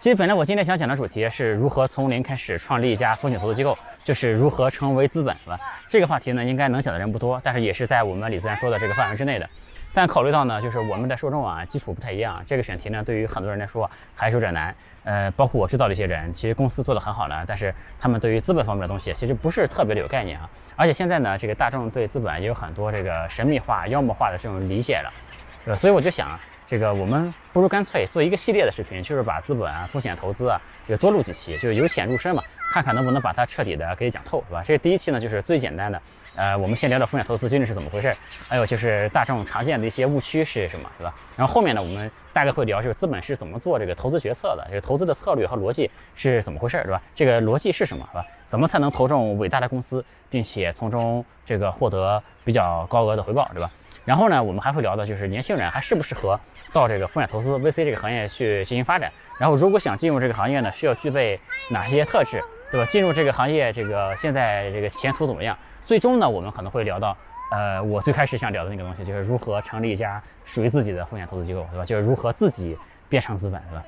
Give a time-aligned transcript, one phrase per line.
[0.00, 5.60] 其实本来我今天想讲的主题是如何从零开始创立一家风险投资机构，就是如何成为资本，是吧？
[5.86, 9.46] 这个话题呢，应该能讲的人不多，但是也是在我们李自然说的这个范围之内的。
[9.92, 14.74] 但考虑到呢，就是我们的受众啊，基础不太一样，这个选题呢，对于很多人来说还是有点难。
[15.04, 20.48] 呃，包括我知道的一些人，其实公司做得很好呢，但是他们对于资本方面的东西其实不是特别的有概念啊。
[20.76, 25.12] 而且现在呢，这个大众对资本也有很多这个神秘化、妖魔化的这种理解了，
[25.62, 25.76] 对吧？
[25.76, 26.40] 所以我就想。
[26.70, 32.40] 这个我们不如干脆做一个系列的视频，就是把资本啊、风险投资啊，就多录几期，就是由浅入深嘛，
[32.72, 34.62] 看看能不能把它彻底的给讲透，是吧？
[34.64, 36.00] 这第一期呢，就是最简单的，
[36.36, 38.16] 呃，我们先聊聊风险投资究竟是怎么回事，
[38.46, 41.12] 还有就是大众常见的一些误区是什么，是吧？
[41.36, 47.02] 然后后面呢，我们大概会聊就是资本是怎么做这个投资决策的，这个投资的策略和逻辑是怎么回事，是吧？
[47.16, 48.24] 这个逻辑是什么，是吧？
[48.46, 53.68] 怎么才能投中伟大的公司，并且从中这个获得比较高额的回报，对吧？
[54.04, 56.38] 然后呢，我们还会聊的就是年轻人还适不适合
[56.72, 59.10] 到这个风险投资 VC 这个行业去进行发展。
[59.38, 61.38] 然后，如果想进入这个行业呢，需要具备
[61.70, 62.86] 哪些特质，对吧？
[62.86, 65.56] 进入这个行业，这个现在这个前途怎么样？
[65.84, 67.16] 最终呢，我们可能会聊到，
[67.52, 71.84] 呃，我最开始想聊的那个东西，就是如何成立一家属于自己的风险投资机构，对吧？
[71.84, 72.76] 就是如何自己
[73.08, 73.84] 变成资本，对吧？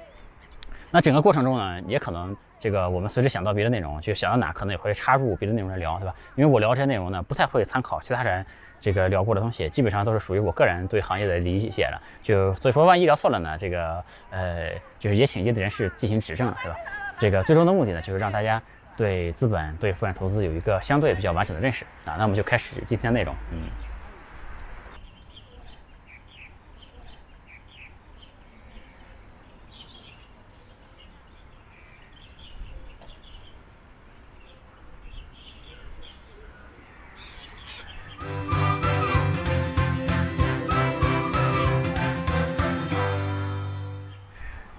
[0.91, 6.15] 那整个过程中呢，也可能这个我们随时想到别的内容，就想到哪可能也会插入别的内容来聊，对吧？
[6.37, 8.44] 因为我聊这些内容呢，不太会参考其他人。
[8.83, 16.77] 这个聊过的东西基本上都是属于我个人对行业的理解了，就所以说万一聊错了呢，这个呃就是也请业内人士进行指正，对吧？
[17.16, 18.60] 这个最终的目的呢，就是让大家
[18.97, 22.16] 对资本、对风险投资有一个相对比较完整的认识啊。
[22.19, 23.70] 那我们就开始今天的内容，嗯。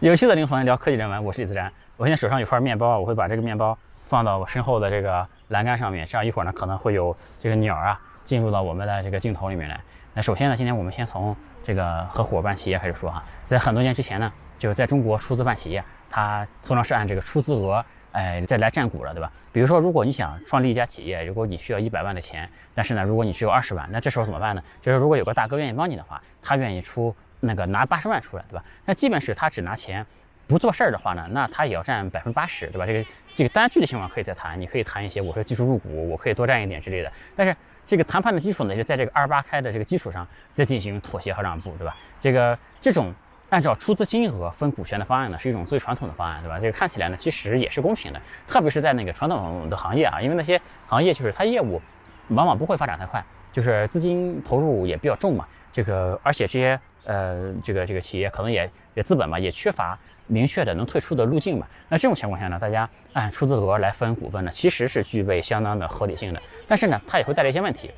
[0.04, 1.72] 有趣的灵魂聊科技人文，我是李自然。
[1.96, 9.80] 我现在手上有块面包，我会把这个面包放到我身后的这个栏杆上面，这样一会儿呢可能会有这个鸟啊进入到我们的这个镜头里面来。
[10.14, 13.24] 那首先呢，今天我们先从这个合伙办企业开始说哈。
[13.46, 19.32] 在很多年之前呢，就是在中国出资办企业，它通常是按这个出资额哎再来占股了，对吧？
[19.54, 24.62] 比如说，如果你想创立一家企业，如果你需要一百万的钱，但是呢，如果你只有二十万，那这时候怎么办呢？
[24.82, 27.16] 就是如果有个大哥愿意帮你的话，他愿意出。
[27.46, 28.64] 那个拿八十万出来，对吧？
[28.86, 30.06] 那即便是他只拿钱，
[30.48, 32.86] 不做事儿的话呢，那他也要占百分之八十，对吧？
[32.86, 37.12] 这个这个当然具体情况可以再谈，你可以谈一些，我说技术入股，我可以多占一点之类的。
[37.36, 37.54] 但是
[37.86, 41.96] 这个谈判的基础呢，是在这个二八开的这个基础上再进行妥协和让步，对吧？
[42.22, 43.14] 这个这种
[43.50, 46.58] 按照出资金额分股权的方案呢，是一种最传统的方案，对吧？
[46.60, 51.82] 这个看起来呢，其实也是公平的，特别是在那个传统的行业啊，因为那些行业就是它业务
[52.30, 53.22] 往往不会发展太快，
[53.52, 56.80] 就是资金投入也比较重嘛，这个而且这些。
[57.06, 59.98] 呃，这个这个企业可能也也资本嘛，也缺乏
[60.28, 61.68] 明确的能退出的路径嘛。
[61.90, 66.42] 那这种情况下呢，大家按出资额来分股份呢，其实是具备相当的合理性的。
[66.68, 67.92] 但是呢，它也会带来一些问题。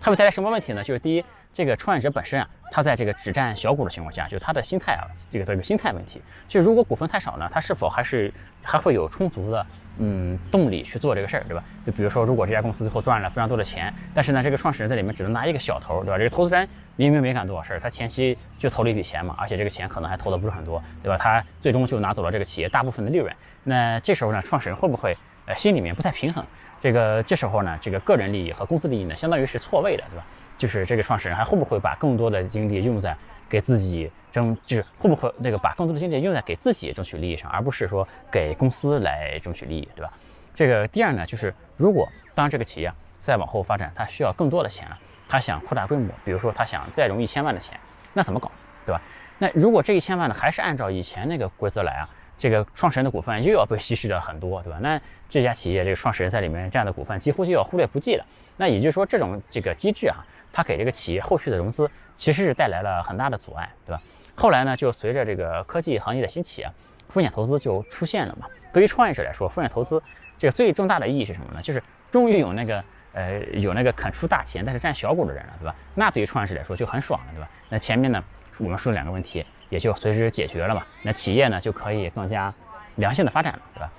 [0.00, 0.84] 它会带来什么问题呢？
[0.84, 6.20] 就是第一，这个创业者本身啊，他在这个只占小股的情况下，就他的心态啊，这个这个心态问题。
[6.46, 8.30] 就如果股份太少呢，他是否还是
[8.62, 9.64] 还会有充足的
[9.98, 11.62] 嗯动力去做这个事儿，对吧？
[11.86, 16.18] 就比如说，如果这家公司最后赚了非常多的钱，但是呢，这个创始人在里面只能拿一个小头，对吧？
[16.18, 21.16] 这个投资人明明没干多少事儿，他前期就投了一笔钱嘛，而且这个钱可能还投的不是很多，对吧？
[21.16, 23.32] 他最终就拿走了这个企业大部分的利润。
[23.62, 25.16] 那这时候呢，创始人会不会
[25.46, 26.44] 呃心里面不太平衡？
[26.80, 30.24] 这个这时候呢，这个个人利益和公司利益呢，相当于是错位的，对吧？
[30.56, 33.16] 就是这个创始人还会不会把更多的精力用在
[33.48, 40.12] 给自己争，就是会不会那个把更多的精力用在给自己争取利益上，而不是说给公司来争取利益，对吧？
[40.54, 47.78] 这个第二呢，就是如果当这个企业再往后发展，它需要更多的钱了，他想扩大规模，比如说他想再融一千万的钱，
[48.12, 48.50] 那怎么搞，
[48.86, 49.00] 对吧？
[49.38, 52.08] 那如果这一千万呢，还是按照以前那个规则来啊？
[52.36, 54.78] 这个创始人的股份又要被稀释掉很多，对吧？
[54.82, 58.26] 那这家企业这个创始人在里面占的股份几乎就要忽略不计了。
[58.56, 60.16] 那也就是说，这种这个机制啊，
[60.54, 64.00] 它给这个企业后续的融资其实是带来了很大的阻碍，对吧？
[64.34, 66.72] 后来呢，就随着这个科技行业的兴起啊，
[67.08, 68.46] 风险投资就出现了嘛。
[68.72, 70.02] 对于创业者来说，风险投资
[70.38, 71.60] 这个最重大的意义是什么呢？
[71.60, 75.74] 就是终于有那个呃有那个肯出大钱但是占小股的人了，对吧？
[75.94, 77.48] 那对于创业者来说就很爽了，对吧？
[77.68, 78.22] 那前面呢，
[78.58, 79.44] 我们说两个问题。
[79.70, 82.52] 也就随之解决了嘛，那企业呢就可以更加
[82.96, 83.90] 良性的发展了，对吧？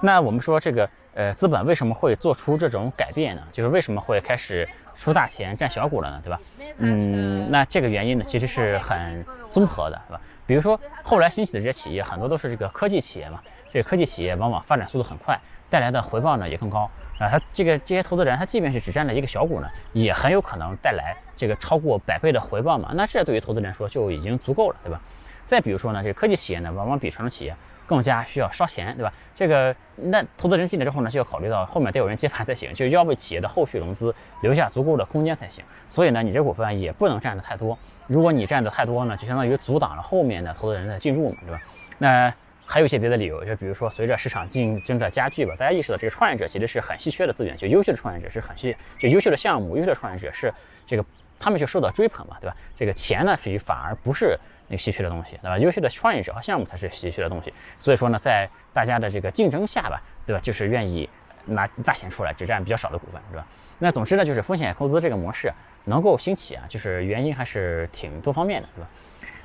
[0.00, 3.42] 那我们说这个呃资本为什么会做出这种改变呢？
[3.50, 6.20] 就是为什么会开始出大钱占小股了呢？
[6.22, 6.40] 对吧？
[6.78, 10.20] 嗯，那这个原因呢其实是很综合的，对吧？
[10.46, 13.40] 比如说后来兴起的这些企业很多都是这个科技企业嘛，
[13.72, 16.90] 这个科技企业往往发展速度很快，带来的回报呢也更高。
[17.18, 22.92] 啊，他这个这些投资人，他即便是只占了一个小股呢，也很有可能带来这个超过百倍的回报嘛。
[22.94, 25.00] 那这对于投资人来说就已经足够了，对吧？
[25.44, 27.56] 再比如说呢，这个科技企业呢，往往比传统企业
[27.88, 29.12] 更加需要烧钱，对吧？
[29.34, 35.64] 这个那投资人进来之后呢，就要考虑到后面得有人接盘才行，就要为企业的后续融资留下足够的空间才行。
[35.88, 37.76] 所以呢，你这股份也不能占的太多。
[38.06, 41.60] 如果你占的太多呢，就相当于阻挡了后面的投资人的进入嘛，对吧？
[41.98, 42.32] 那
[42.66, 50.52] 还有一些别的理由，就比如说随着市场竞争的加剧吧，大家意识到这个创业者其实是很稀缺的资源，就优秀的创业者是很稀，就优秀的项目、优秀的创业者是
[50.86, 51.04] 这个
[51.38, 52.54] 他们就受到追捧嘛，对吧？
[52.76, 54.38] 这个钱呢，其实反而不是
[54.68, 55.58] 那稀缺的东西，对吧？
[55.58, 57.52] 优秀的创业者和项目才是稀缺的东西。
[57.78, 60.40] 所以说呢，在大家的这个竞争下吧，对吧？
[60.42, 61.08] 就是愿意
[61.46, 63.46] 拿大钱出来，只占比较少的股份，对吧？
[63.78, 65.52] 那总之呢，就是风险投资这个模式
[65.84, 68.88] 能够兴起啊，就是原因还是挺多方面的，对吧？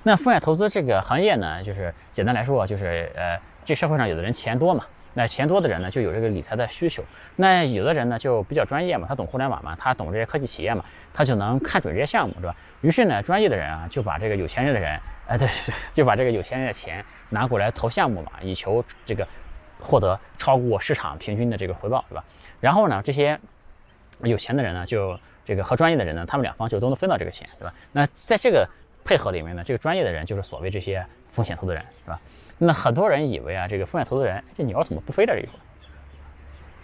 [0.04, 4.86] 那风险投资这个行业呢，就是简单来说，就是呃，这社会上有的人钱多嘛，
[5.16, 7.04] 那钱多的人呢就有这个理财的需求，
[7.36, 10.84] 那有的人呢就比较专业嘛，他懂互联网嘛，他懂这些科技企业嘛，
[11.14, 12.56] 他就能看准这些项目，是吧？
[12.82, 15.48] 于是呢，专业的人啊就把这个有钱人的人，哎，对，
[15.94, 19.28] 就把这个有钱人的钱拿过来投项目嘛，以求这个
[19.80, 22.24] 获得超过市场平均的这个回报，是吧？
[22.60, 23.40] 然后呢，这些
[24.22, 27.74] 有钱的人呢，就这个和专业的人呢，他们两方就都能分到这个钱，对吧？
[27.92, 28.68] 那在这个
[29.06, 32.20] 配合里面呢，这个专业的人就是所谓这些风险投资人，是吧？
[32.58, 35.54] 那很多人以为啊，这个风险投资人，这鸟怎么不飞了这里头？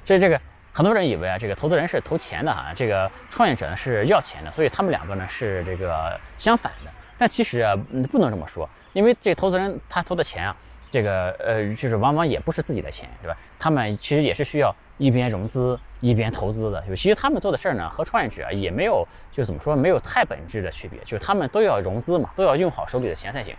[0.05, 0.39] 所以这个
[0.73, 6.91] 很多人以为啊，这个投资人是投钱的哈，这个创业者呢是要钱的，所以他们两个呢是这个相反的。
[7.17, 7.75] 但其实啊，
[8.11, 10.55] 不能这么说，因为这投资人他投的钱啊，
[10.89, 13.37] 这个呃，就是往往也不是自己的钱，对吧？
[13.59, 16.81] 他们其实也是需要一边融资一边投资的。
[16.87, 23.53] 就其实他们做的事儿呢，和创业者也没有，就怎么说，没有太本质的区别，就是他们都要融资嘛，都要用好手里的钱才行。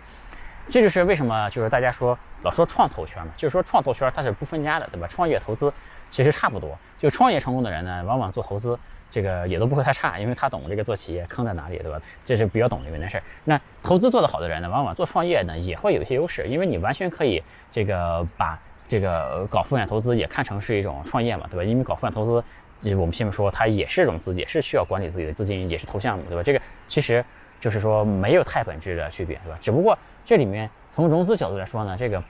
[0.71, 5.05] 这就是为什么，就是大家说老说创投圈嘛，就是说创投圈它是不分家的，对吧？
[5.05, 5.71] 创业投资
[6.09, 8.79] 其实差不多，就创业成功的人呢，往往做投资
[9.11, 12.01] 这个也都不会太差，因为他懂这个做企业坑在哪里，对吧？
[12.23, 13.23] 这是比较懂里面的事儿。
[13.43, 18.57] 那投资做得好的人呢，往往做创业呢也会有一些优势，因为你完全可以这个把
[18.87, 21.65] 这个搞风险投资也看成是一种创业嘛，对吧？
[21.65, 22.41] 因为搞风险投资，
[22.79, 26.41] 就我们前面说它也是融资，也是需要管理自己的资金，也是投项目，对吧？
[26.41, 27.21] 这个其实。
[27.59, 29.57] 就是说没有太本质的区别，对吧？
[29.61, 29.95] 只不过
[30.25, 32.23] 这里面从融资角度来说呢，这个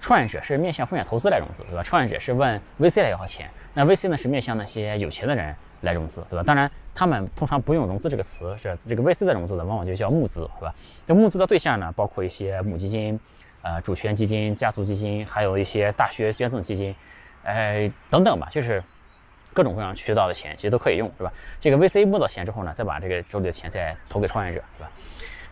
[0.00, 1.82] 创业者是面向风险投资来融资，对吧？
[1.82, 6.42] 创业者是问 VC 来要钱，那 VC 呢是面向那些有钱的人来融资，对吧？
[6.42, 10.74] 当然他们通常不用融资这个词，是这个 VC 的融资呢，往往就叫募资，对吧？
[11.06, 13.18] 这募资的对象呢，包括一些母基金、
[13.62, 16.94] 呃主权基金、家族基金，还有一些大学捐赠基金，
[17.42, 18.82] 哎等等吧，就是。
[19.52, 21.32] 各种各样渠道的钱其实都可以用，是吧？
[21.60, 24.90] 这个 VC 募到钱之后呢，再把这个手里的钱再投给创业者，是吧？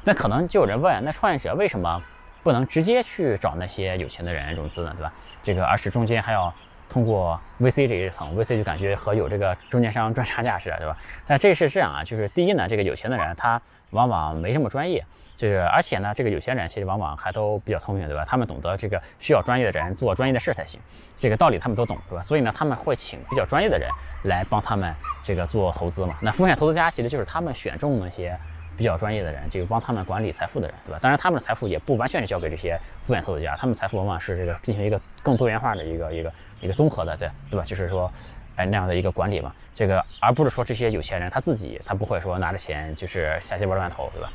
[0.04, 2.02] 那可能就有人问，那创业者为什么
[2.42, 5.12] 不能直接去找那些有钱的人融资呢，对吧？
[5.42, 6.52] 这个而是中间还要
[6.88, 10.96] 通过 VC 这一层，VC 就感觉和有这个中间商赚差价似的，对吧？
[11.26, 13.60] 但这是这样啊，就是第一呢，这个有钱的人他
[13.90, 15.04] 往往没这么专业。
[15.34, 18.24] 就是，而且呢，这个有钱人其实往往还都比较聪明，对吧？
[18.24, 20.78] 他们懂得这个需要专业的人做专业的事才行，
[21.18, 22.22] 这个道理他们都懂，对吧？
[22.22, 23.90] 所以呢，他们会请比较专业的人
[24.24, 26.14] 来帮他们这个做投资嘛。
[26.20, 28.38] 那风险投资家其实就是他们选中那些
[28.76, 30.98] 比较专业的人，这个帮他们管理财富的人，对吧？
[31.00, 37.64] 当然，他们的财富也不完全是交给这些风险投资家，他们财富往往是这个进行一个更多元化的一个一个一个综合的，对对吧？
[37.64, 38.10] 就是说，
[38.56, 44.30] 哎那样的一个管理嘛，这个而不是说这些有钱人他自己他不会说拿着钱就是瞎鸡巴乱投，对吧？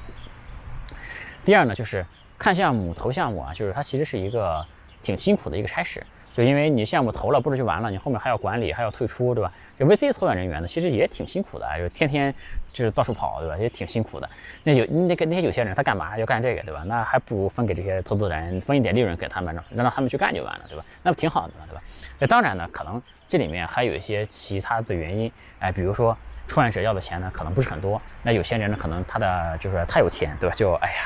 [1.45, 2.05] 第二呢，就是
[2.37, 4.65] 看项目、投项目啊，就是它其实是一个
[5.01, 9.51] 挺辛苦的一个差事，就因为你项目投了不是就完了，你后面还要管理，还要退出，对吧？
[9.79, 12.33] 这 VC 投研人员呢，其实也挺辛苦的，就天天
[12.77, 13.57] 就是到处跑，对吧？
[13.57, 14.29] 也挺辛苦的。
[14.63, 16.83] 那有那个那些有些人他干嘛要干这个，对吧？
[16.85, 20.85] 那还不如分给这些投资人，分一点利润给他们，让让他们去干就完了，对吧？
[21.01, 21.81] 那不挺好的嘛，对吧？
[22.19, 26.17] 那当然呢，可能这里面还有一些其他的原因，哎，比如说
[26.47, 30.55] 创业者要的钱呢，可能不是很多，那有些人呢，可能他的就是太有钱，对吧？
[30.55, 30.97] 就哎呀。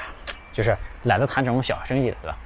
[0.53, 2.37] 就是懒得谈这种小生意了，对吧？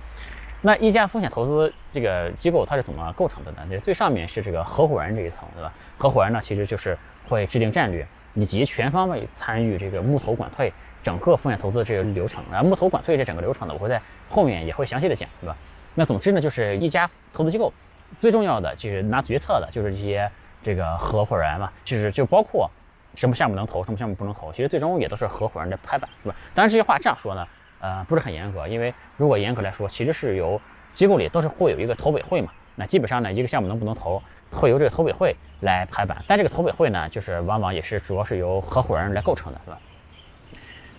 [0.62, 3.65] 那一家风险投资这个机构它是怎么构成的呢？
[3.67, 5.74] 这最上面是这个合伙人这一层，对吧？
[5.98, 6.96] 合伙人呢，其实就是
[7.27, 8.05] 会制定战略，
[8.36, 12.44] 以及全方位参与这个募投管退整个风险投资这个流程。
[12.51, 14.00] 然后募投管退这整个流程呢，我会在
[14.30, 15.58] 后面也会详细的讲，对吧？
[15.96, 17.74] 那总之呢，就是一家投资机构
[18.20, 20.30] 最重要的就是拿决策的，就是这些
[20.62, 22.70] 这个合伙人嘛，就是就包括
[23.15, 26.36] 什么项目能投，什么项目不能投，其实最终也都是合伙人的拍板，对吧？
[26.54, 27.48] 当然这些话这样说呢。
[27.82, 30.60] 呃，不是很严格，因为如果严格来说，其实是由
[30.94, 32.51] 机构里都是会有一个投委会嘛。
[32.75, 35.36] 那基本上呢，一个项目能不能投，会由这个投委会
[35.66, 36.24] 来拍板。
[36.26, 39.78] 但这个投委会呢，就是往往也是主要是由合伙人来构成的，是吧？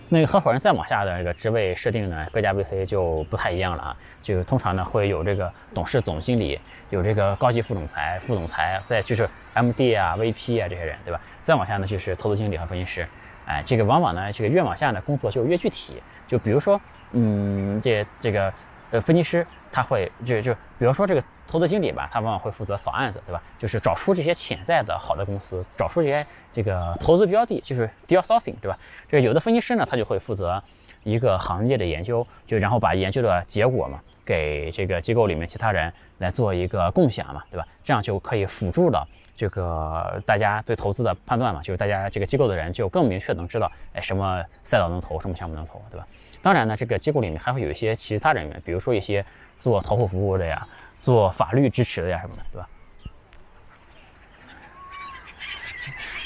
[0.09, 3.97] 那个合伙人再往下的这个职位设定呢，各家 VC 就不太一样了啊。
[4.21, 6.57] 就通常呢会有这个董事、总经理，
[6.89, 11.19] 有这个高级副总裁、副总裁，再就是 MD 啊、VP 啊这些人，对吧？
[11.41, 13.05] 再往下呢就是投资经理和分析师。
[13.45, 16.01] 哎，这个往往呢，这个越往下呢，工作就越具体。
[16.25, 16.79] 就比如说，
[17.11, 18.53] 嗯，这这个
[18.91, 23.41] 呃分析师他会就就比如说这个投资经理吧，他往往会负责扫案子，对吧？
[23.57, 28.77] 就是找出这些潜在的好的公司，找出这些这个投资标的，就是 deal sourcing，对吧？
[29.09, 30.61] 这有的分析师呢，他就会负责
[31.03, 37.65] 一个行业的研究，就然后把研究的结果嘛，给这个机构里面其他人来做一个共享嘛，对吧？
[37.83, 39.07] 这样就可以辅助了。
[39.37, 46.07] 这个大家对投资的判断嘛，就是大家这个机构的人就更明确能知道，哎，什么赛道能投，什么项目能投，对吧？
[46.41, 49.23] 当然呢，这个机构里面还会有一些其他人员，比如说一些
[49.59, 50.67] 做投后服务的呀，
[50.99, 52.67] 做法律支持的呀什么的，对吧？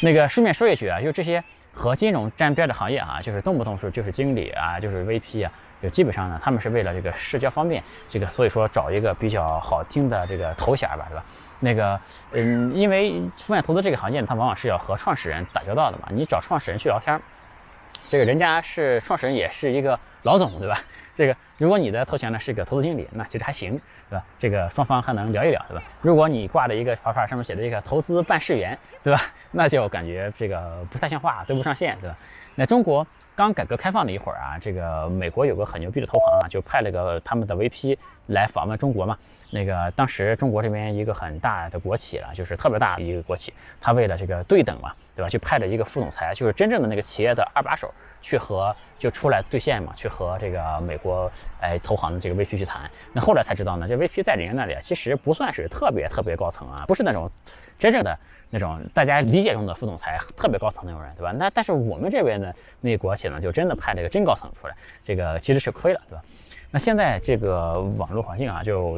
[0.01, 5.51] 那个顺便说一句啊，就这些和金融沾边的行业啊，就是动不动说就是经理啊，就是 VP 啊。
[5.81, 11.25] 就基本上呢，他们是为了这个社交方便，这个所以说找一个比较好听的这个头衔吧，对吧？
[11.59, 11.99] 那个，
[12.33, 17.19] 嗯，因为风险投资这个行业，它往往是要和创始人打交道的嘛，你找创始人去聊天，
[18.11, 20.79] 这个人家是创始人，也是一个老总，对吧？
[21.15, 24.25] 这个如果你的头衔呢是个投资经理，那其实还行，对吧？
[24.39, 25.83] 这个双方还能聊一聊，对吧？
[26.01, 29.21] 如果你挂着一个牌牌，上面写的一个投资办事员，对吧？
[29.51, 32.17] 那就感觉这个不太像话，对不上线，对吧？
[32.55, 33.05] 那中国。
[33.33, 39.17] 刚改革开放了一会儿啊，这个美国有个很牛逼的投行啊，就派了个他们的 VP 来访问中国嘛。
[39.49, 45.29] 那个当时中国这边一个很大的国企了，就是特别大的一个国企，他为了这个对等嘛，对吧？
[45.29, 47.91] 就派了一个副总裁，就是真正的那个企业的二把手，
[48.21, 51.31] 去和就出来兑现嘛，去和这个美国
[51.61, 52.81] 哎投行的这个 VP 去谈。
[53.13, 57.31] 那后来才知道呢，这 VP 在人家那里其实不算是特别特别高层啊，不是那种
[57.79, 58.15] 真正的。
[58.51, 61.31] 那种大家理解中的副总裁特别高层那种人，对吧？
[61.31, 66.21] 那但是我们这边的那国企呢，就真的派了一个真高层出来，这个其实是亏了，对吧？
[66.69, 68.97] 那现在这个网络环境啊，就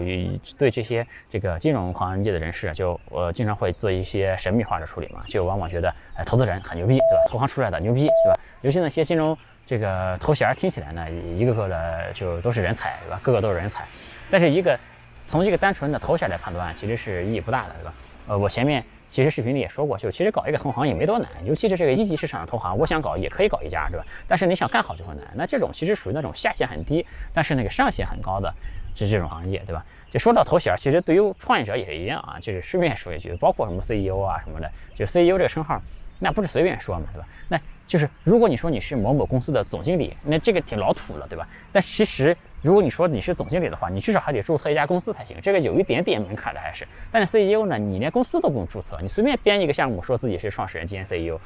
[0.57, 7.29] 对这些这个金融行业的人士，就呃经常会做一些神秘化的处理嘛，就往往觉得哎投资人很牛逼，对吧？
[7.29, 8.39] 投行出来的牛逼，对吧？
[8.61, 13.19] 尤其那些金融这个头衔听起来呢，一个个的就都是人才，对吧？
[13.23, 13.85] 个个都是人才，
[14.29, 14.79] 但是一个
[15.27, 17.93] 从一个单纯的头衔来判断，其实是意义不大的，对吧？
[18.29, 18.83] 呃，我前面。
[19.13, 24.03] 其实视频里也说过，就其实搞一个同行也没多难，尤其是这个一级市场的同行，我想搞也可以搞一家，对吧？
[24.27, 25.27] 但是你想干好就很难。
[25.35, 28.51] 那这种其实属于那种下限很低，但是那个上限很高的，
[28.95, 29.85] 是这种行业，对吧？
[30.11, 32.39] 就说到头衔，其实对于创业者也是一样啊。
[32.41, 35.79] 就是顺便说一句，包括什么 CEO 啊什么的，就 CEO 这个称号，
[36.17, 37.27] 那不是随便说嘛，对吧？
[37.49, 41.47] 那就是如果你说你是某某公司的总经理，那这个挺老土了，对吧？
[41.71, 42.35] 但其实。
[42.63, 46.87] 如果你说你是总经理的话，你至少还得注册一家公司才行，这个有一点点门槛的还是。
[47.11, 51.37] 但是 CEO 呢，你连公司都不用注册，你随便编一个项目，说自己是创始人兼 CEO，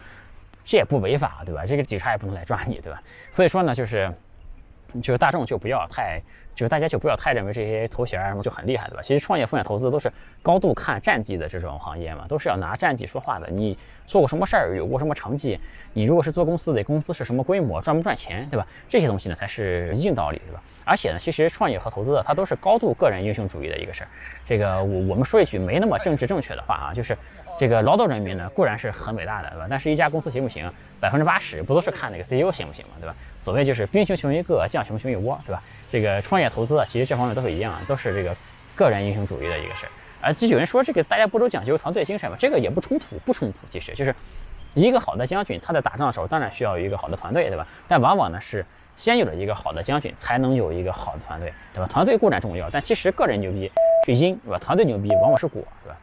[0.64, 1.66] 这也不违法，对吧？
[1.66, 3.02] 这个警察也不能来抓你，对吧？
[3.34, 4.14] 所以说呢，就是，
[5.02, 6.22] 就是大众就不要太。
[6.58, 9.02] 就是大家就不要太认为这些头衔什么就很厉害，对吧？
[9.04, 10.12] 其实创业风险投资都是
[10.42, 13.48] 高度看战绩的这种行业嘛，都是要拿战绩说话的。
[13.52, 15.60] 你做过什么事儿，有过什么成绩？
[15.94, 18.66] 你如果是做公司的，公司是什么规模，赚不赚钱，对吧？
[18.90, 20.60] 这些东西呢才是硬道理，对吧？
[20.84, 24.08] 而且呢，其实创业和投资的它都是高度个人英雄主义的一个事儿。
[24.44, 27.16] 这个我我们说一句没那么政治正确的话啊，就是。
[27.58, 29.68] 这个劳动人民呢固然是很伟大的，对吧？
[29.70, 33.16] 但是一家公司行不行，百分之八十不都是看那个 CEO 行不行嘛，对吧？
[33.40, 35.62] 所谓就是兵熊熊一个，将熊熊一窝，对吧？
[35.90, 38.36] 这个创业投资啊，其实这方面都是一样，都是这个
[38.76, 39.92] 个人英雄主义的一个事儿。
[40.22, 42.38] 而就有人说这个大家不都讲究团队精神吗？
[42.40, 43.60] 这个也不冲突，不冲突。
[43.70, 44.14] 其实就是
[44.74, 47.66] 一个好的将军，他在打仗的时候当然需要一个好的团队，对吧？
[47.88, 48.64] 但往往呢是
[48.96, 51.88] 先有了一个好的将军，才能有一个好的团队，对吧？
[51.88, 53.72] 团队固然重要，但其实个人牛逼
[54.06, 54.60] 是因，对吧？
[54.60, 55.98] 团队牛逼往往是果，对吧？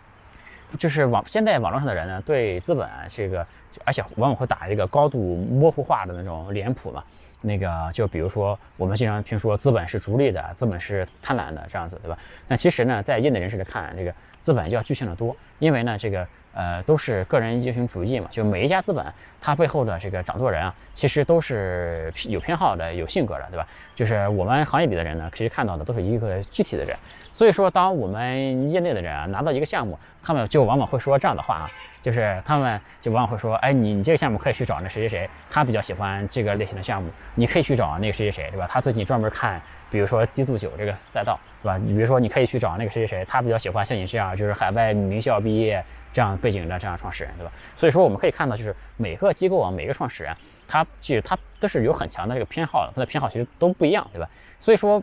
[0.79, 3.47] 就是网现在网络上的人呢，对资本这个，
[3.85, 7.03] 而且往往会打一个高度模糊化的那种脸谱嘛。
[7.47, 12.17] 那个就比如说，我们经常听说资本是逐利的，资本是贪婪的这样子，对吧？
[12.49, 18.29] 那其实呢，在业内人士来看，这个资本就要具象的多，因为呢，这个呃都是个人英雄主义嘛。
[18.31, 19.05] 就每一家资本，
[19.43, 23.69] 它背后的这个掌舵人啊，其实都是有偏好的、有性格的，对吧？
[23.95, 26.97] 就是我们行业里的人呢，其实看到的都是一个具体的人。
[27.35, 38.69] 所以说，当我们业内的人啊拿到一个项目，他们就往往会说这样的话啊，就是他们就往往会说，哎，你你这个项目可以去找那谁谁谁，他比较喜欢这个类型的项目，你可以去找那个谁谁谁，对吧？
[38.71, 39.61] 他最近专门看，
[39.91, 41.77] 比如说低度酒这个赛道，对吧？
[41.77, 47.51] 你比如说，你可以去找那个谁谁谁，他比较喜欢像你这样，就是海外名校毕业这样背景的这样创始人，对吧？
[47.75, 50.33] 所以说，我们可以看到，就是每个机构啊，每个创始人，
[50.69, 54.31] 他其实他都是有很强的这个偏好的，他的偏好其实都不一样，对吧？
[54.61, 55.03] 所以说。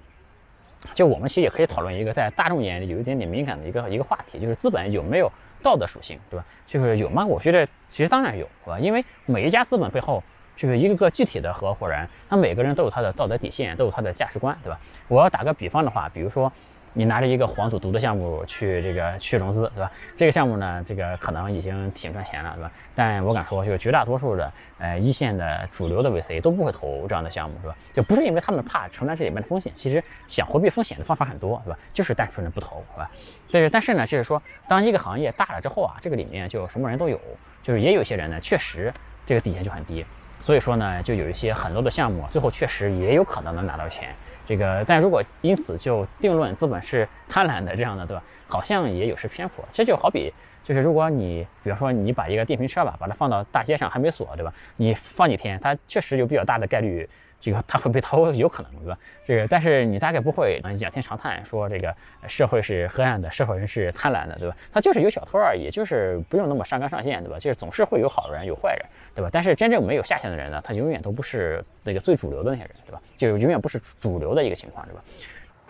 [0.94, 6.46] 就我们其实也可以讨论一个在大众眼里有一点点敏感的一个一个话题，就是资本有没有道德属性，对吧？
[6.66, 7.26] 就是有吗？
[7.26, 8.80] 我觉得其实当然有，对吧？
[8.80, 10.24] 因为每一家资本背后
[10.56, 14.80] 就是一个个具体的合伙人，他每个人都有他的道德底线，都有他的价值观，对吧？
[15.08, 16.52] 我要打个比方的话，比如说，
[16.94, 19.92] 你拿着一个黄赌毒的项目去这个去融资，对吧？
[20.16, 22.72] 这个项目呢，这个可能已经挺赚钱了，对吧？
[22.94, 27.76] 但我敢说，就绝大多数的呃一线的主流的 VC 都不会投这样的项目，是吧？
[27.94, 31.80] 就不是因为他们怕承担这里面的风险，其实想回避风险的方法很多，对吧？
[31.94, 33.10] 就是单纯的不投，是吧？
[33.52, 37.20] 但是但是呢，就是说，当一个行业大了之后啊，这个里面就什么人都有，
[37.64, 38.94] 就是也有些人呢，确实
[39.26, 40.06] 这个底线就很低，
[40.42, 44.14] 所以说呢，就有一些很多的项目，最后确实也有可能能拿到钱。
[44.52, 48.22] 这个，但如果因此就定论资本是贪婪的这样的，对吧？
[48.50, 49.64] 好像也有失偏颇。
[49.72, 54.54] 这就好比，就是如果你，比如说你把一个电瓶车吧，把它放到大街上还没锁，对吧？
[54.76, 57.08] 你放几天，它确实有比较大的概率。
[57.42, 58.98] 这个他会被偷，有可能对吧？
[59.26, 61.94] 这个，但是你大概不会仰天长叹说这个
[62.28, 64.56] 社会是黑暗的，社会人是贪婪的，对吧？
[64.72, 67.40] 他就是有小偷而已，就是不用那么上纲上线，对吧？
[67.40, 69.30] 就是总是会有好人有坏人，对吧？
[69.34, 73.02] 但是真正没有下限的人呢，他永远都不是那个最主流的那些人，对吧？
[73.18, 75.04] 就永远不是主流的一个情况，对吧？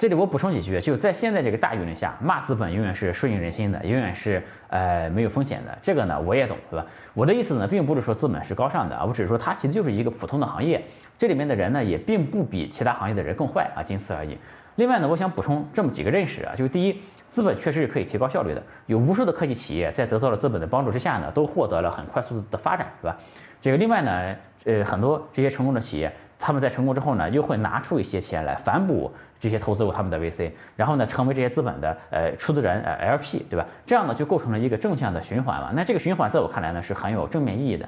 [0.01, 5.77] 这里我补充几句，就在现在这个大舆论下，骂资本永远是顺应人心的，永远是呃没有风险的。
[5.79, 6.83] 这个呢我也懂，对吧？
[7.13, 10.83] 我的意思呢，并不是说资本是高尚的啊，我只是说它其实就是一个普通的行业，
[11.19, 14.35] 这里面的人呢也并不比其他行业的人更坏啊，仅此而已。
[14.77, 23.15] 另外呢，我想补充这么几个认识啊，就是第一，资本确实是可以提高效率的，有无数的科技企业在得到了资本的帮助之下呢，都获得了很快速的发展，对吧？
[23.61, 26.11] 这个另外呢，呃，很多这些成功的企业。
[26.41, 33.63] 他们在成功之后呢，又会拿出一些钱来反哺这些投资过他们的 VC，然后呢，成为这些资本的呃出资人呃 LP，对吧？
[33.85, 35.71] 这样呢，就构成了一个正向的循环了。
[35.75, 37.87] 那这个循环在我看来呢，是很有正面意义的。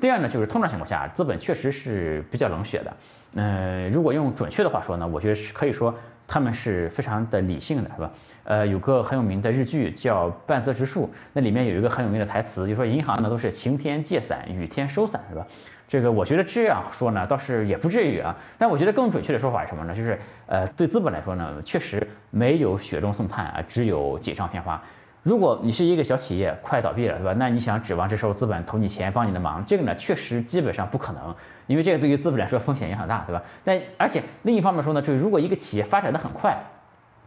[0.00, 2.92] 第二呢，就是通常情况下，资本确实是比较冷血的。
[3.36, 5.94] 嗯，如果用准确的话说呢，我觉得是可以说
[6.26, 8.10] 他们是非常的理性的，是吧？
[8.42, 15.46] 呃，有个很有名的日剧叫《半泽直树》，那里面有一个很有名的台词，就说银行呢都是晴天借伞，雨天收伞，是吧？
[15.94, 18.34] 这个我觉得这样说呢，倒是也不至于啊。
[18.58, 19.94] 但我觉得更准确的说法是什么呢？
[19.94, 24.82] 就是呃，对资本来说呢，确实没有雪中送炭啊，只有锦上添花。
[25.22, 27.32] 如果你是一个小企业，快倒闭了，对吧？
[27.38, 31.32] 那你想指望这时候资本投你钱帮你的忙，这个呢，确实基本上不可能，
[31.68, 33.40] 因为这个对于资本来说风险也很大，对吧？
[33.62, 36.58] 但而且另一方面说呢，就是如果一个企业发展的很快，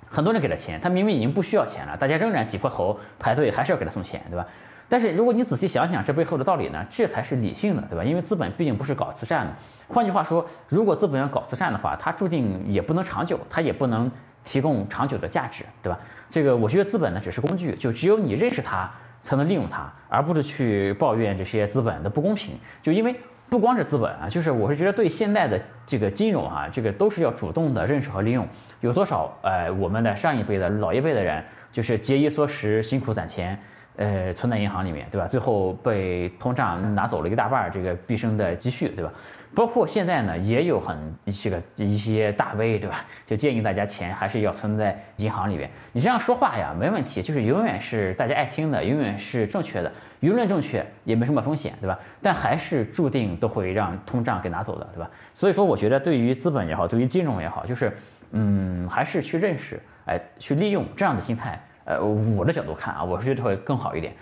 [0.10, 4.46] 很多人给了钱，他明明已经不需要钱了，大家仍然挤破头排队，还是要给他送钱，对吧？
[4.90, 8.04] 但是如果你仔细想想这背后的道理呢，这才是理性的，对吧？
[8.04, 9.54] 因为资本毕竟不是搞慈善的。
[9.88, 14.10] 换句话说，如果资本要搞慈善的话，它注定也不能长久，它也不能
[14.44, 16.00] 提供长久的价值，对吧？
[16.30, 18.90] 这个我觉得资本呢只是工具，就只有你认识它，
[19.22, 22.58] 才能利用它，而不是去抱怨这些资本的不公平。
[22.82, 23.14] 就因为
[23.50, 28.48] 不光是资本啊，就是我是觉得对现在的这个金融啊，这个都是要主动的认识和利用。
[28.80, 33.58] 有多少呃我们的上一辈的老一辈的人，就是节衣缩食，辛苦攒钱。
[33.98, 35.28] 呃，存在银行里面，对吧？
[35.28, 39.12] 最后被通胀拿走了一大半儿这个毕生的积蓄，对吧？
[39.56, 43.04] 包括现在呢，也有很一些个一些大 V，对吧？
[43.26, 45.68] 就建议大家钱还是要存在银行里面。
[45.94, 51.98] 你这样说话呀，没问题，就是永远是大家爱听的，永远是正确的，舆论正确也没什么风险，对吧？
[52.22, 55.10] 但还是注定都会让通胀给拿走的，对吧？
[55.34, 57.98] 所以说，我觉得对于资本也好，对于金融也好，就是
[58.34, 61.60] 嗯，还是去认识，哎，去利用这样的心态。
[61.88, 64.14] 呃，我的角度看啊，我是觉得会更好一点。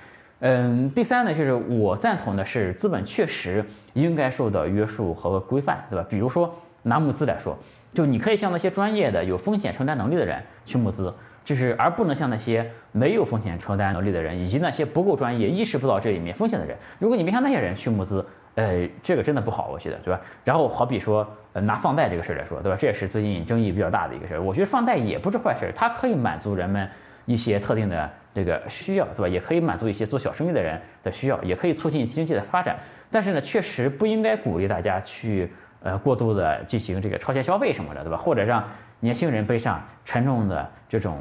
[0.42, 6.06] 嗯，第三呢，就是我赞同的是，资本确实应该受到约束和规范，对吧？
[6.08, 7.58] 比如说拿募资来说，
[7.92, 11.12] 就你可以向那些专业的、有风险承担能力的人去募资，
[11.44, 16.78] 就是而不能向那些没有风险承担能力的人，以及那些不够专业、意识不到这里面风险的人。
[17.00, 18.24] 如果你没向那些人去募资，
[18.54, 20.22] 呃，这个真的不好，我觉得，对吧？
[20.44, 22.78] 然后好比说，呃，拿放贷这个事儿来说，对吧？
[22.80, 24.42] 这也是最近争议比较大的一个事儿。
[24.42, 26.88] 我觉得放贷也不是坏事儿，它可以满足人们。
[27.26, 29.28] 一些特定的这个需要，对吧？
[29.28, 32.78] 也可以满足一些做小生意的人的需要，也可以促进经济的发展。
[33.12, 38.18] 但是呢，确实不应该鼓励大家去呃过度的进行这个超前消费什么的，对吧？
[38.18, 38.64] 或者让
[39.00, 41.20] 年轻人背上沉重的这种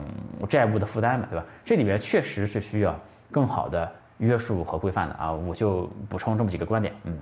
[0.48, 1.44] 债务的负担嘛，对吧？
[1.64, 2.98] 这里面确实是需要
[3.30, 5.32] 更好的约束和规范的啊！
[5.32, 7.18] 我就补充这么几个观点，嗯，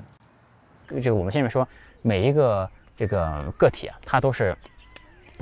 [1.00, 1.66] 这个我们下面说
[2.02, 4.56] 每一个这个个体啊，它都是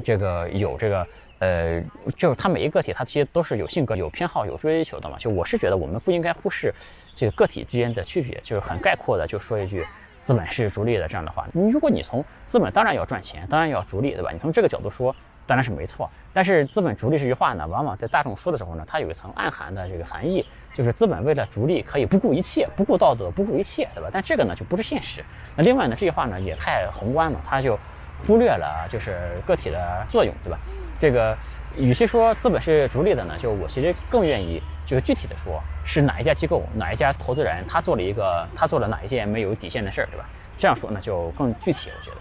[0.02, 1.06] 这个有这个。
[1.40, 1.82] 呃，
[2.18, 5.16] 就是他每一个个体，他其实都是有性格、有偏好、有追求的嘛。
[5.18, 6.70] 就我是觉得，我们不应该忽视
[7.14, 8.38] 这个个体之间的区别。
[8.44, 9.82] 就是很概括的，就说一句，
[10.20, 11.48] 资本是逐利的这样的话。
[11.54, 14.30] 你如果你从资本当然要赚钱，当然要逐利，对吧？
[14.32, 16.10] 你从这个角度说，当然是没错。
[16.34, 24.10] 但是资本逐利这句话呢，往往在大众说的时候呢，它有一层暗含的这个含义，就是资本为了逐利可以不顾一切，不顾道德，不顾一切，对吧？
[24.12, 25.24] 但这个呢就不是现实。
[25.56, 27.78] 那另外呢，这句话呢也太宏观了，它就
[28.26, 30.58] 忽略了就是个体的作用，对吧？
[30.98, 31.36] 这个，
[31.76, 40.28] 与其说资本是逐利的呢，就我其实更愿意就是具体的说，是哪一家机构、哪一家投资人，他做了一个他做了哪一件没有底线的事儿，对吧？
[40.56, 42.16] 这样说呢就更具体，我觉得。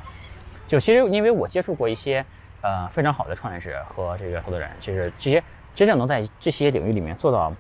[0.65, 2.23] 就其实因为我接触过一些
[2.62, 5.43] 呃非常好的创业者和这个投资人，就是这些
[5.75, 7.53] 真正能在这些领域里面做到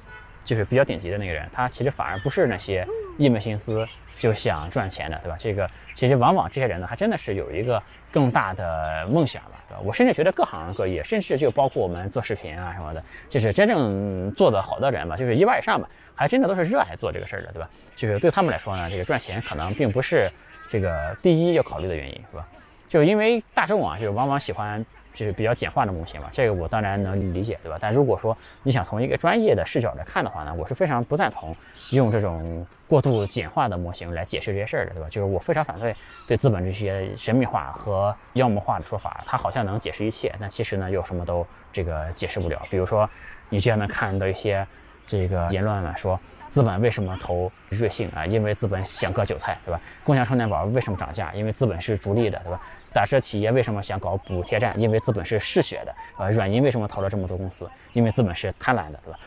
[0.43, 2.85] 就是比较顶级的那个人，他其实反而不是那些
[3.17, 5.35] 一门心思就想赚钱的，对吧？
[5.39, 9.81] 这个其实往往这些人呢，还真的是有一个更大的梦想吧，对吧？
[9.83, 17.69] 我甚至觉得各行各业，甚至就包括我们做视频啊什么的，就是真正做得好的人吧，就是一半以上吧，还真的都是热爱做这个事儿的，对吧？
[17.95, 20.31] 就是对他们来说呢，这个赚钱可能并不是
[20.69, 22.47] 这个第一要考虑的原因，是吧？
[22.89, 24.83] 就因为大众啊，就是往往喜欢
[25.19, 27.77] 就是比较简化的模型嘛，这个我当然能理解，对吧？
[27.77, 31.53] 但如果说你想从一个专业的视角来看的话呢，我是非常不赞同
[31.91, 35.09] 用这种过度简化的模型来解释这些事儿的，对吧？
[35.09, 35.93] 就是我非常反对
[36.25, 42.65] 对资本这些神秘化和妖魔化的说法，它好像能解释一切，但其实呢又什么都这个解释不了。
[42.69, 43.09] 比如说，
[43.49, 44.65] 你经常能看到一些
[45.05, 46.17] 这个言论呢，说。
[46.47, 48.25] 资本为什么投瑞幸啊？
[48.25, 49.79] 因为资本想割韭菜，对吧？
[50.03, 51.31] 共享充电宝为什么涨价？
[51.31, 52.59] 因为资本是逐利的，对吧？
[52.91, 54.77] 打车企业为什么想搞补贴站？
[54.79, 57.69] 因为资本是嗜血的，呃，软银为什么投了这么多公司？
[57.93, 59.19] 因为资本是贪婪的，对吧？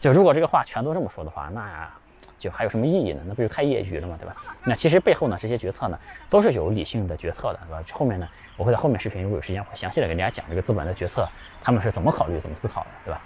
[0.00, 1.90] 就如果这个话全都这么说的话，那
[2.38, 3.22] 就还有什么意义呢？
[3.26, 4.16] 那不就太业余了吗？
[4.20, 4.36] 对吧？
[4.64, 7.82] 那其实背后呢，这些决策呢，都是有理性的决策的，对吧？
[7.92, 11.26] 后面呢，我会在后面视频如果有时间，会详细的给大家讲这个资本的决策，
[11.62, 13.20] 他们是怎么考虑、怎么思考的，对吧？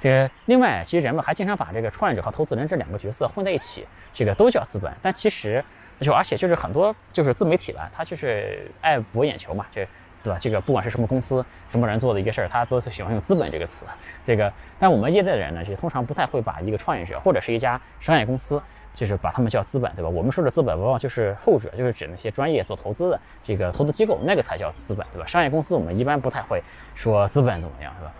[0.00, 4.92] 这个另外，其实人们还经常把这个创业者和投资人这两个角色混在一起，这个都叫资本。
[5.02, 5.64] 但其实
[6.00, 9.86] 就而且就是很多就是自媒体吧，他就是爱博眼球嘛，这
[10.22, 10.38] 对吧？
[10.40, 13.84] 这个不管是什么公司、什么人做的一个事儿，他都是喜欢用资本这个词。
[14.24, 18.60] 这个，但我们业内的人呢，就通常不太会把一个创业者或者是一家商业公司，
[18.92, 20.08] 就是把他们叫资本，对吧？
[20.08, 25.26] 我们说的资本往往就是后者，就是指那些专业做投资的这个投资机构，那个才叫资本，对吧？
[25.26, 26.62] 商业公司我们一般不太会
[26.94, 28.12] 说资本怎么样，是吧？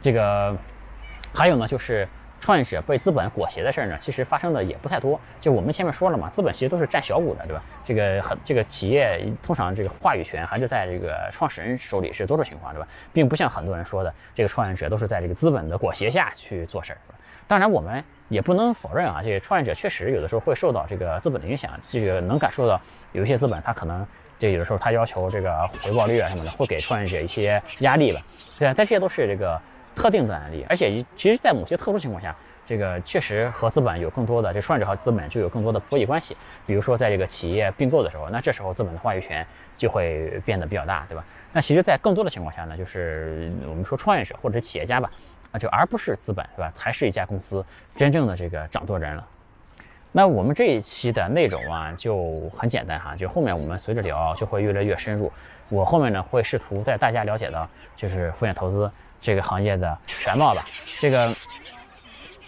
[0.00, 0.56] 这个。
[1.36, 2.08] 还有呢，就是
[2.44, 5.18] 创业者被资本裹挟的事儿呢，其实发生的也不太多。
[5.40, 7.62] 就我们前面说了嘛，资本其实都是占小股的，对吧？
[7.82, 12.86] 这个很这个企业通常这个话语权还是在这个创始人手里是多数情况，对吧？
[13.14, 16.98] 并不像很多人说的，这个创业者都是在这个资本的裹挟下去做事儿。
[17.46, 22.78] 当然，我们也不能否认啊，这个创业者确实有的时候会受到这个资本的影响，这个能感受到
[23.12, 24.06] 有一些资本他可能
[24.38, 28.20] 这有的时候他要求这个回报率啊什么的，会给创业者一些压力吧。
[28.58, 29.58] 对，但这些都是这个。
[29.94, 32.34] 特定的案例，而且其实，在某些特殊情况下，
[32.66, 36.36] 这个确实和资本有更多的这创业者和资本就有更多的博弈关系。
[36.66, 41.24] 比如说，在这个企业并购的时候，那这时候资本的话语权就会变得比较大，对吧？
[41.52, 45.10] 那其实，在更多的情况下呢，就是我们说创业者或者企业家吧，
[45.52, 46.70] 啊，就而不是资本，对吧？
[46.74, 49.26] 才是一家公司真正的这个掌舵人了。
[50.16, 55.30] 那我们这一期的内容啊，就很简单哈，就后面我们随着聊就会越来越深入。
[55.68, 58.90] 我后面呢会试图带大家了解到，就是风险投资。
[59.24, 60.66] 这个行业的全貌吧，
[61.00, 61.34] 这个，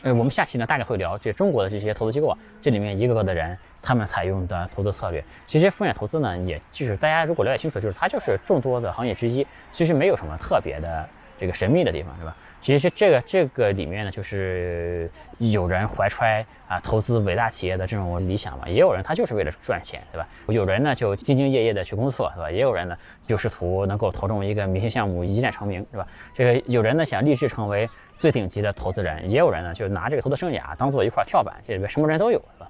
[0.03, 5.25] 呃，我们下期呢大概会聊这中国的这些投资机构，这里面一个个的人他们采用的投资策略。
[5.47, 11.09] 其实风险投资呢，也就是大家如果了解清楚，就是它就是众多的行业之一，其实没有什么特别的
[11.39, 12.37] 这个神秘的地方，是吧？
[12.63, 20.27] 其实这个这个里面呢，就是有人怀揣啊投资伟大企业的这种理想嘛，也有人他就是为了赚钱，对吧？
[20.49, 22.51] 有人呢就兢兢业业的去工作，是吧？
[22.51, 26.07] 也有人呢就试图能够投中一个明星项目，一战成名，是吧？
[26.35, 32.69] 这个有人呢想立志成为最顶级的投资人，也有人呢就拿这个投资生涯当做一块跳板，这里边什么人都有，是吧？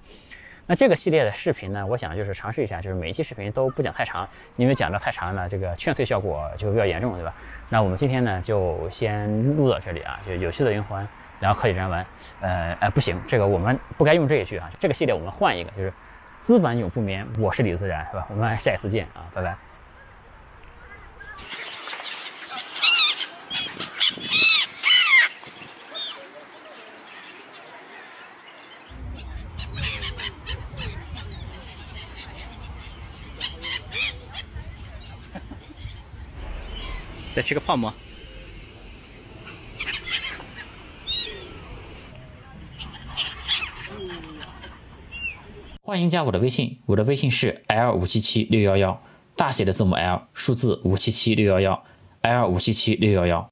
[0.66, 7.32] 那这个系列的视频呢，我想就是尝试一下，就是每一期视频都不讲太长，因为讲的太长了，这个劝退效果就比较严重，对吧？
[7.68, 11.06] 那我们今天呢就先录到这里啊，就有趣的灵魂
[11.40, 12.04] 聊科技人文，
[12.40, 15.92] 呃，哎不行，这个我们不该用这一句啊，这个系列我们换一个，就是
[16.40, 18.26] 资本永不眠，我是李自然，是吧？
[18.28, 19.65] 我们下一次见啊，拜拜。
[37.36, 37.92] 再吃个泡馍。
[45.82, 49.02] 欢迎加我的微信，我的微信是 l 五七七六幺幺，
[49.36, 51.84] 大写的字母 L，数字五七七六幺幺
[52.22, 53.50] ，L 五七七六幺幺。